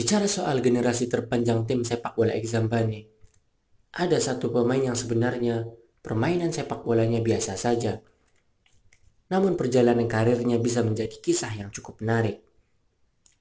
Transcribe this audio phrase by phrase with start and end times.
[0.00, 3.04] Bicara soal generasi terpanjang tim sepak bola Exambane,
[3.92, 5.68] ada satu pemain yang sebenarnya
[6.00, 8.00] permainan sepak bolanya biasa saja.
[9.28, 12.40] Namun perjalanan karirnya bisa menjadi kisah yang cukup menarik.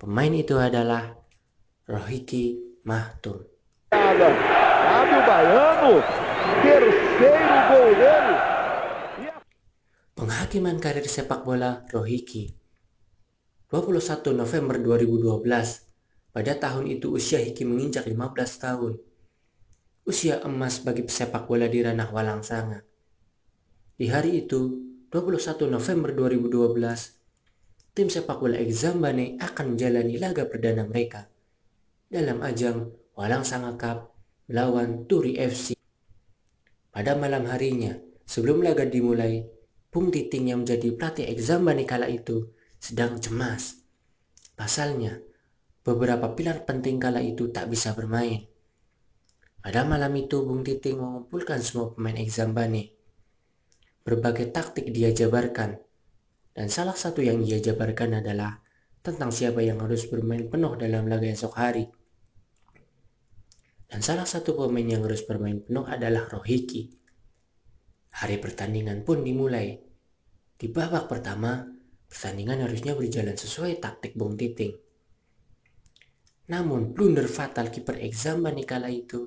[0.00, 1.12] Pemain itu adalah
[1.84, 3.44] Rohiki Mahtum.
[10.16, 12.48] Penghakiman karir sepak bola Rohiki
[13.68, 15.85] 21 November 2012
[16.36, 19.00] pada tahun itu usia Hiki menginjak 15 tahun.
[20.04, 22.84] Usia emas bagi pesepak bola di ranah Walang Sanga.
[23.96, 31.24] Di hari itu, 21 November 2012, tim sepak bola Exambane akan menjalani laga perdana mereka
[32.12, 34.12] dalam ajang Walang Sanga Cup
[34.52, 35.72] melawan Turi FC.
[36.92, 37.96] Pada malam harinya,
[38.28, 39.40] sebelum laga dimulai,
[39.88, 43.80] Bung Titing yang menjadi pelatih Exambane kala itu sedang cemas.
[44.52, 45.16] Pasalnya,
[45.86, 48.50] beberapa pilar penting kala itu tak bisa bermain.
[49.62, 52.90] Pada malam itu Bung Titing mengumpulkan semua pemain Exambane.
[54.02, 55.78] Berbagai taktik dia jabarkan,
[56.54, 58.58] dan salah satu yang dia jabarkan adalah
[59.02, 61.86] tentang siapa yang harus bermain penuh dalam laga esok hari.
[63.86, 66.90] Dan salah satu pemain yang harus bermain penuh adalah Rohiki.
[68.10, 69.78] Hari pertandingan pun dimulai.
[70.58, 71.62] Di babak pertama,
[72.10, 74.85] pertandingan harusnya berjalan sesuai taktik Bung Titing.
[76.46, 79.26] Namun blunder fatal kiper Exambani kala itu,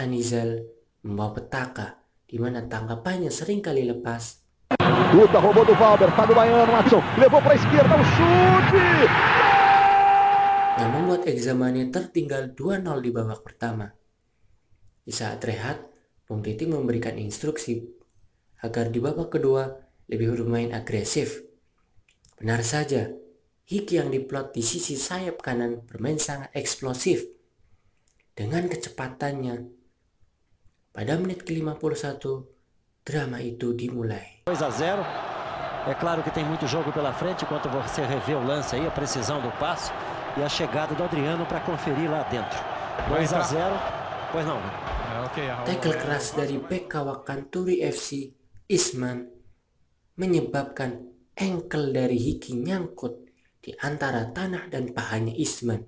[0.00, 0.64] Anizal
[1.04, 4.40] membawa petaka di mana tangkapannya sering kali lepas.
[5.12, 8.88] Luta roubou do Valber, Fábio Baiano, Watson, levou para a esquerda, o chute!
[10.80, 13.88] Yang membuat Examani tertinggal 2-0 di babak pertama.
[15.04, 15.84] Di saat rehat,
[16.28, 17.80] Bung Titi memberikan instruksi
[18.60, 19.68] agar di babak kedua
[20.08, 21.44] lebih bermain agresif.
[22.36, 23.08] Benar saja,
[23.68, 27.20] Hiki yang diplot di sisi sayap kanan bermain sangat eksplosif.
[28.32, 29.60] Dengan kecepatannya,
[30.88, 32.48] pada menit ke-51,
[33.04, 34.48] drama itu dimulai.
[34.48, 35.04] 2 a 0.
[35.84, 38.90] É claro que tem muito jogo pela frente enquanto você revê o lance aí, a
[38.90, 39.92] precisão do passo
[40.36, 42.56] e a chegada do Adriano para conferir lá dentro.
[43.12, 43.76] 2 a 0.
[44.32, 44.56] Pois não.
[45.68, 48.32] Tackle keras dari bek kawakan Turi FC,
[48.64, 49.28] Isman,
[50.16, 51.04] menyebabkan
[51.36, 53.27] engkel dari Hiki nyangkut
[53.68, 55.84] di antara tanah dan pahanya Isman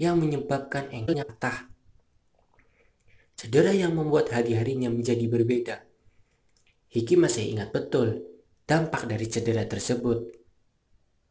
[0.00, 1.68] yang menyebabkan engkelnya patah.
[3.36, 5.76] Cedera yang membuat hari-harinya menjadi berbeda.
[6.88, 8.24] Hiki masih ingat betul
[8.64, 10.40] dampak dari cedera tersebut.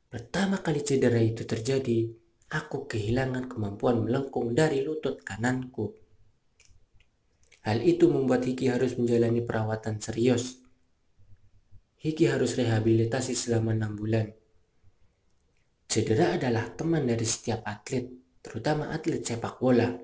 [0.05, 2.13] Pertama kali cedera itu terjadi,
[2.53, 5.97] aku kehilangan kemampuan melengkung dari lutut kananku.
[7.65, 10.61] Hal itu membuat Hiki harus menjalani perawatan serius.
[11.97, 14.44] Hiki harus rehabilitasi selama enam bulan.
[15.95, 18.03] Cedera adalah teman dari setiap atlet,
[18.43, 19.95] terutama atlet sepak bola.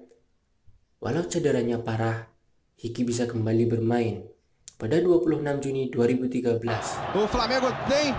[1.04, 2.32] Walau cederanya parah,
[2.80, 4.24] Hiki bisa kembali bermain
[4.80, 6.64] pada 26 Juni 2013.
[7.12, 8.16] O Flamengo tem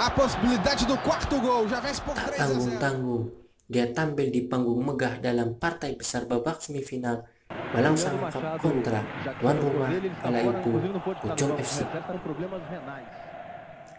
[0.00, 2.64] a possibilidade do quarto gol, já vence por Tak 3 a 0.
[2.64, 3.24] tanggung-tanggung,
[3.68, 7.28] dia tampil di panggung megah dalam partai besar babak semifinal
[7.76, 9.04] Malang Sang Cup kontra
[9.36, 9.92] tuan rumah
[10.24, 10.72] kala itu
[11.04, 11.84] Pucong FC.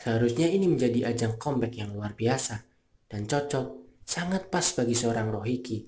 [0.01, 2.65] Seharusnya ini menjadi ajang comeback yang luar biasa
[3.07, 3.65] dan cocok
[4.03, 5.83] sangat pas bagi seorang Rohiki.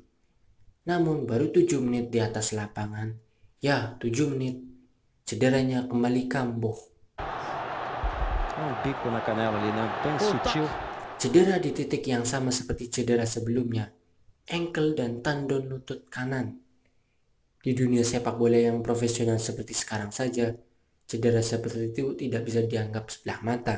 [0.88, 3.12] Namun baru 7 menit di atas lapangan,
[3.60, 4.60] ya 7 menit,
[5.28, 6.78] cederanya kembali kambuh.
[11.20, 13.92] Cedera di titik yang sama seperti cedera sebelumnya,
[14.48, 16.56] engkel dan tendon lutut kanan.
[17.60, 20.56] Di dunia sepak bola yang profesional seperti sekarang saja,
[21.04, 23.78] cedera seperti itu tidak bisa dianggap sebelah mata.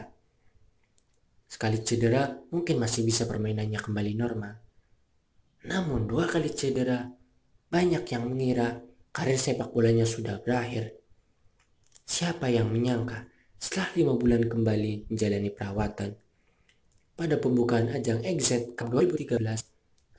[1.51, 4.55] Sekali cedera, mungkin masih bisa permainannya kembali normal.
[5.67, 7.11] Namun dua kali cedera,
[7.67, 8.79] banyak yang mengira
[9.11, 10.95] karir sepak bolanya sudah berakhir.
[12.07, 13.27] Siapa yang menyangka
[13.59, 16.15] setelah lima bulan kembali menjalani perawatan
[17.19, 19.43] pada pembukaan ajang EXET Cup 2013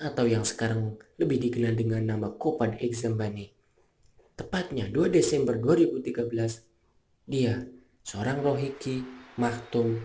[0.05, 3.49] atau yang sekarang lebih dikenal dengan nama Copa de Exambani.
[4.37, 6.61] Tepatnya 2 Desember 2013,
[7.25, 7.57] dia,
[8.05, 9.01] seorang Rohiki
[9.41, 9.97] Maktum,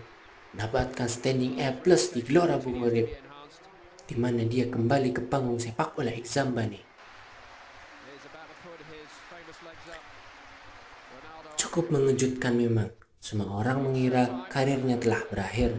[0.58, 6.10] mendapatkan standing A plus di Gelora Bung di mana dia kembali ke panggung sepak bola
[6.10, 6.82] Exambani.
[11.54, 12.90] Cukup mengejutkan memang,
[13.22, 15.78] semua orang mengira karirnya telah berakhir.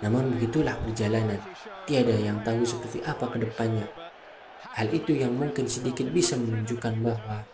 [0.00, 1.36] Namun begitulah perjalanan,
[1.84, 3.84] tiada yang tahu seperti apa ke depannya.
[4.80, 7.44] Hal itu yang mungkin sedikit bisa menunjukkan bahwa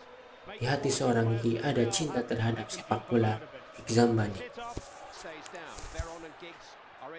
[0.62, 3.42] di hati seorang Hiki ada cinta terhadap sepak bola
[3.82, 4.38] Exambani.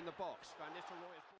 [0.03, 0.51] in the box.
[0.59, 1.23] Van Nistelrooy is...